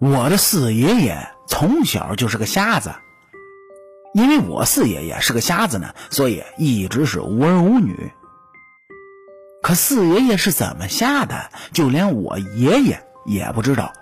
[0.00, 2.94] 我的四爷爷从小就是个瞎子，
[4.14, 8.10] 因为我四爷爷是个瞎子呢，所以一直是无儿无女。
[9.62, 13.92] 可四爷爷是怎么瞎的，就连我爷爷也不知道。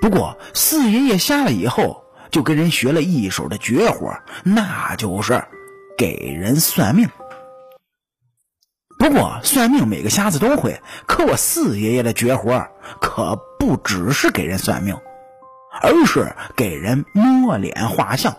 [0.00, 5.44] 不过四爷爷瞎了以后，就跟人学了一手的绝活，那就是
[5.98, 7.10] 给人算命。
[9.02, 12.68] 不过算命每个瞎子都会，可我四爷爷的绝活
[13.00, 14.96] 可不只是给人算命，
[15.82, 18.36] 而是给人摸脸画像。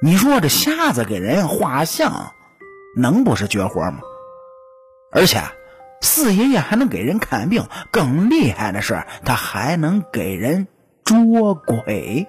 [0.00, 2.32] 你说这瞎子给人画像，
[2.96, 3.98] 能不是绝活吗？
[5.12, 5.42] 而且
[6.00, 10.66] 四爷爷还能给人看病，更厉害的是他还能给人
[11.04, 12.26] 捉鬼。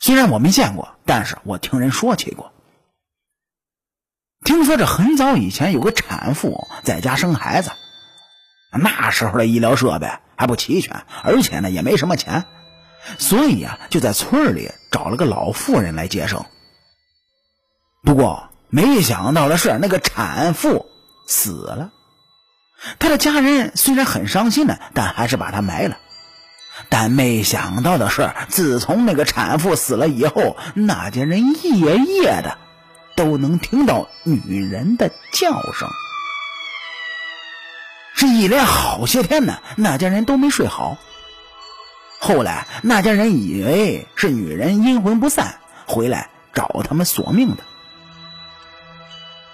[0.00, 2.52] 虽然我没见过，但是我听人说起过。
[4.46, 7.72] 听说这很早以前有个产妇在家生孩子，
[8.70, 12.44] 那时候的医疗设备还不齐全，而且呢也没什么钱，
[13.18, 16.44] 所以啊就在村里找了个老妇人来接生。
[18.04, 20.86] 不过没想到的是，那个产妇
[21.26, 21.90] 死了，
[23.00, 25.96] 她的家人虽然很伤心呢，但还是把她埋了。
[26.88, 32.58] 但没想到的是，自从那个产妇死了以后，那家人夜夜的。
[33.16, 35.88] 都能听到女人的叫声，
[38.14, 40.98] 是一连好些天呢，那家人都没睡好。
[42.20, 45.56] 后来那家人以为是女人阴魂不散
[45.86, 47.62] 回来找他们索命的，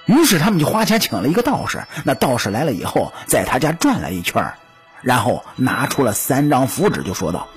[0.06, 1.84] 于是他们就花钱请了一个道士。
[2.04, 4.54] 那道士来了以后，在他家转了一圈，
[5.02, 7.48] 然后拿出了三张符纸，就说道。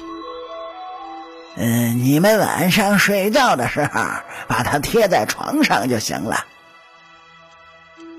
[1.57, 4.01] 嗯，你们晚上睡觉的时候
[4.47, 6.45] 把它贴在床上就行了。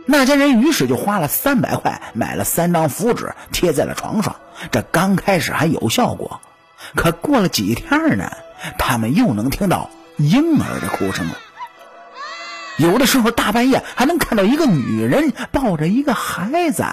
[0.06, 4.36] 那家人于是就花了三百块买了三张符纸贴在了床上。
[4.70, 6.40] 这刚开始还有效果，
[6.94, 8.32] 可过了几天呢，
[8.78, 11.36] 他们又能听到婴儿的哭声了。
[12.78, 16.84] 有的时候大半夜还能看到一个女人抱着一个孩子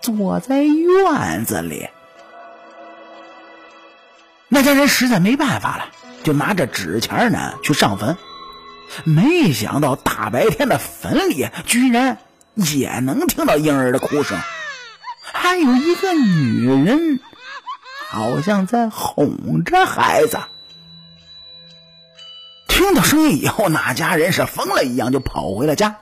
[0.00, 1.88] 坐在院子里。
[4.54, 5.88] 那家人实在没办法了，
[6.22, 8.16] 就拿着纸钱呢去上坟，
[9.02, 12.18] 没想到大白天的坟里居然
[12.54, 14.38] 也能听到婴儿的哭声，
[15.20, 17.18] 还有一个女人
[18.08, 20.38] 好像在哄着孩子。
[22.68, 25.96] 听到声音以后，那家人是疯了一样就跑回了家。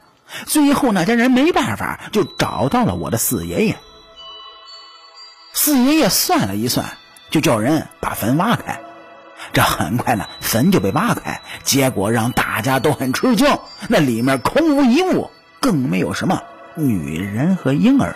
[0.44, 3.78] 最后那家人没办法，就找到了我的四爷爷。
[5.54, 6.98] 四爷爷算了一算。
[7.32, 8.78] 就叫人把坟挖开，
[9.54, 16.42] 这很快呢，坟就被挖开，结果让大家都很吃惊，那里面空无一物，更没有什么
[16.74, 18.14] 女人和婴儿。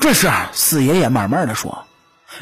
[0.00, 1.86] 这时，四爷爷慢慢的说：“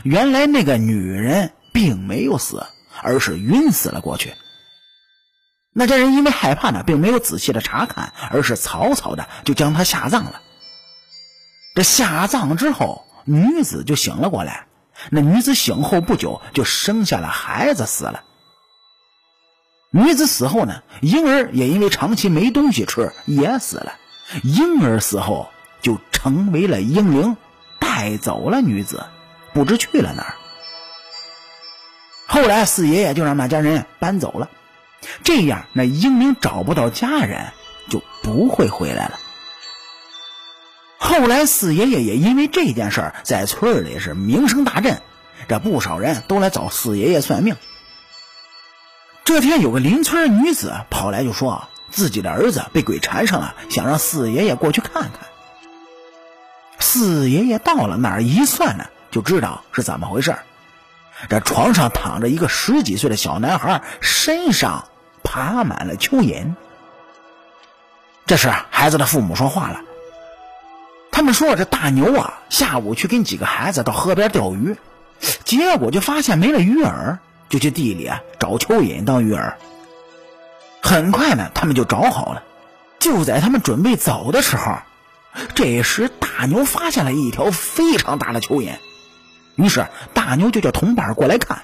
[0.05, 2.65] 原来那个女人并没有死，
[3.03, 4.35] 而是晕死了过去。
[5.73, 10.41] 那家人因为害怕呢，并没有仔细的查看，而是草草的就将她下葬了。
[11.75, 14.67] 这下葬之后。”女子就醒了过来，
[15.11, 18.25] 那女子醒后不久就生下了孩子，死了。
[19.91, 23.95] 女子死后呢，婴儿也因为长期没东西吃也死了。
[24.43, 25.51] 婴儿死后
[25.83, 27.37] 就成为了婴灵，
[27.79, 29.05] 带走了女子，
[29.53, 30.35] 不知去了哪儿。
[32.27, 34.49] 后来四爷爷就让那家人搬走了，
[35.23, 37.53] 这样那婴灵找不到家人，
[37.91, 39.19] 就不会回来了。
[41.05, 45.03] 后来，四爷爷也因为这件事儿在村里是名声大振，
[45.49, 47.57] 这不少人都来找四爷爷算命。
[49.25, 55.13] 这天，有个邻村女子跑来就说自己的儿子被鬼缠上了，想让四爷爷过去看看。
[56.79, 60.37] 四爷爷到了那儿一算呢，就知道是怎么回事
[61.29, 64.87] 这床上躺着一个十几岁的小男孩，身上
[65.25, 66.55] 爬满了蚯蚓。
[68.25, 69.81] 这时，孩子的父母说话了。
[71.23, 74.77] 他们说：“这大牛啊，下午去跟几个孩子到河边钓鱼，
[75.45, 79.53] 结果就发现没了鱼饵，就去地里啊找蚯蚓当鱼饵。
[80.83, 82.43] 很快呢，他们就找好了。
[82.99, 84.79] 就在他们准备走的时候，
[85.55, 88.73] 这时大牛发现了一条非常大的蚯蚓，
[89.55, 91.63] 于是大牛就叫同伴过来看。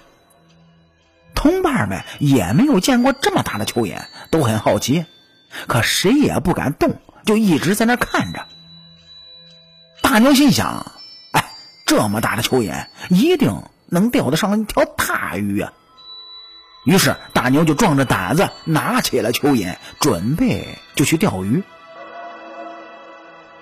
[1.34, 5.04] 同伴们也没有见过这么大的蚯蚓，都很好奇，
[5.66, 8.46] 可谁也不敢动，就一直在那看着。”
[10.10, 10.93] 大牛心想
[11.32, 11.52] ：“哎，
[11.84, 15.75] 这么大的蚯蚓，一定能钓得上一条大鱼啊！”
[16.87, 21.62] 于是，大牛就壮着胆子拿起了蚯蚓，准备就去钓鱼。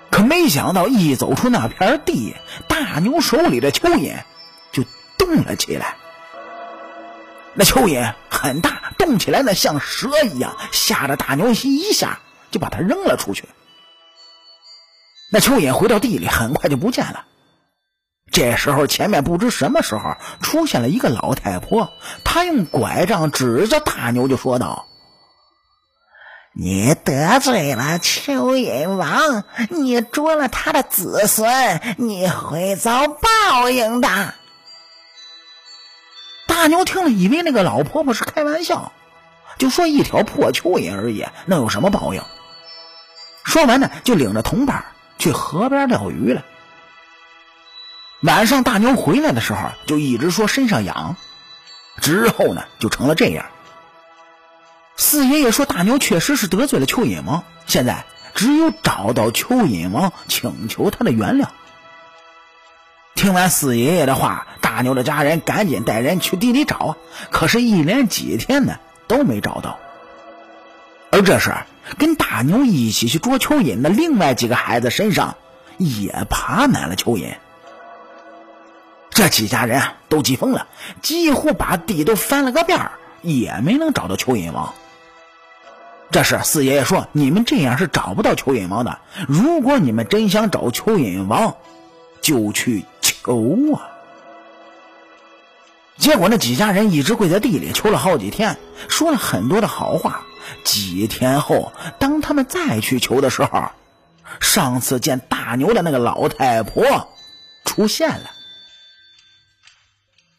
[0.08, 2.36] 可没想到一走出那片地，
[2.68, 4.18] 大牛手里的蚯蚓
[4.70, 4.84] 就
[5.18, 5.96] 动了起来。
[7.54, 12.20] 那蚯蚓很大，动起来那像蛇一样，吓得大牛心一下
[12.52, 13.46] 就把它扔了出去。
[15.30, 17.24] 那蚯蚓回到地里，很快就不见了。
[18.30, 21.90] 这时候，前面不知什么时候出现了一个老太婆，
[22.24, 24.86] 她用拐杖指着大牛就说道
[26.52, 34.08] ：“你得罪了蚯蚓王，你捉了他的子孙，你会遭报应的。”
[36.48, 38.92] 大牛听了，以为那个老婆婆是开玩笑，
[39.58, 42.22] 就说：“一条破蚯蚓而已，能有什么报应？”
[43.44, 44.84] 说完呢，就领着同伴
[45.18, 46.44] 去河边钓鱼了。
[48.22, 51.16] 晚上大牛回来的时候，就一直说身上痒，
[52.00, 53.46] 之后呢就成了这样。
[54.96, 61.48] 四爷爷说大牛确实是得罪了蚯蚓王，现在只有找到蚯蚓王，请求他的原谅。
[63.14, 66.96] 听完四爷爷的话，大牛的家人赶紧带人去地里找，
[67.30, 68.76] 可是，一连几天呢
[69.06, 69.78] 都没找到。
[71.10, 71.54] 而这时，
[71.98, 75.36] 跟大牛一起去捉蚯蚓的另外几个孩子身上
[75.78, 77.34] 也爬满了蚯蚓。
[79.10, 80.66] 这几家人都急疯了，
[81.00, 82.90] 几乎把地都翻了个遍，
[83.22, 84.74] 也没能找到蚯蚓王。
[86.10, 88.98] 这时，四爷爷说：“你们这样是找不到蚯蚓王的。
[89.26, 91.56] 如果你们真想找蚯蚓王，
[92.20, 93.88] 就去求啊！”
[95.96, 100.25] 结果，那几家人一直跪在地里求了好几天，说了很多的好话。
[100.64, 103.70] 几天后，当他们再去求的时候，
[104.40, 107.08] 上次见大牛的那个老太婆
[107.64, 108.30] 出现了。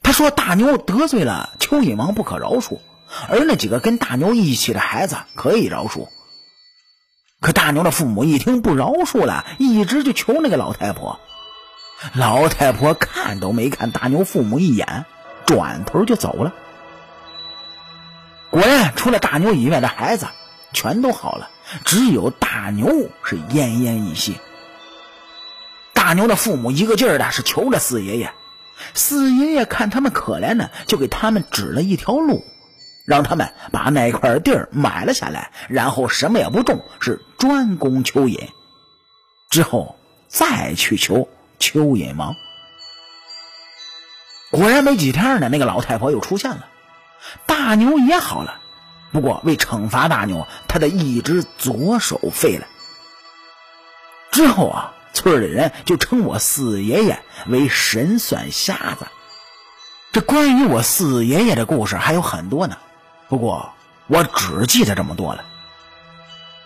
[0.04, 2.80] 他说：“大牛得罪了蚯蚓王，不可饶恕；
[3.30, 6.08] 而那几个跟大牛一起的孩子可以饶恕。”
[7.40, 11.20] 可大牛的父母一听不饶恕了，一直就求那个老太婆。
[12.14, 15.06] 老太婆看都没看大牛父母一眼，
[15.46, 16.54] 转头就走了。
[18.50, 20.28] 果然，除了大牛以外的孩子
[20.74, 21.50] 全都好了，
[21.86, 24.38] 只有大牛是奄奄一息。
[25.94, 28.32] 大牛的父母一个劲儿的是求着四爷爷。
[28.94, 32.46] 四爷爷看他们可怜呢，就给他们指了一条路，
[33.06, 38.50] 让他们把那块地儿买了下来，然后什么也不种，是专攻蚯蚓，
[39.50, 39.98] 之后
[40.28, 41.28] 再去求
[41.60, 42.36] 蚯蚓王。
[44.52, 46.68] 果然没几天呢，那个老太婆又出现了，
[47.46, 48.60] 大牛也好了，
[49.12, 52.68] 不过为惩罚大牛，他的一只左手废了。
[54.32, 54.94] 之后啊。
[55.14, 59.08] 村里人就称我四爷爷为神算瞎子。
[60.12, 62.78] 这关于我四爷爷的故事还有很多呢，
[63.28, 63.74] 不过
[64.06, 65.44] 我只记得这么多了。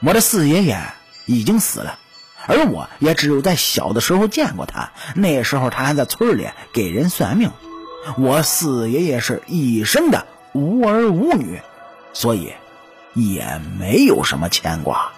[0.02, 0.86] 我的四爷爷
[1.28, 1.98] 已经死了，
[2.46, 4.92] 而我也只有在小的时候见过他。
[5.16, 7.52] 那时候他还在村里给人算命。
[8.18, 11.60] 我四爷爷是一生的无儿无女，
[12.14, 12.54] 所以
[13.14, 13.46] 也
[13.80, 15.12] 没有什么牵挂。